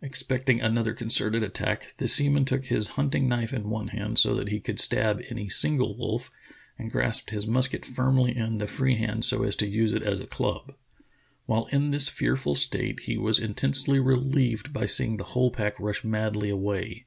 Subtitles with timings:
[0.00, 4.34] Expecting another concerted attack, the sea man took his hunting knife in one hand so
[4.34, 6.30] that he could stab any single wolf,
[6.78, 10.18] and grasped his musket firmly in the free hand so as to use it as
[10.22, 10.74] a club.
[11.44, 16.02] While in this fearful state he was intensely relieved by seeing the whole pack rush
[16.02, 17.04] madly away.